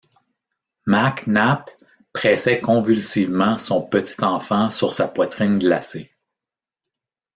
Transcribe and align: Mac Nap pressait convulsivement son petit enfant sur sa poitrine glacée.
Mac 0.87 1.27
Nap 1.27 1.69
pressait 2.11 2.59
convulsivement 2.59 3.59
son 3.59 3.83
petit 3.83 4.23
enfant 4.23 4.71
sur 4.71 4.93
sa 4.93 5.07
poitrine 5.07 5.59
glacée. 5.59 6.11